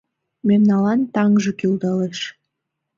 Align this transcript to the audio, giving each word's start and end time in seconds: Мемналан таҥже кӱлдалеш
Мемналан 0.47 0.99
таҥже 1.13 1.51
кӱлдалеш 1.59 2.19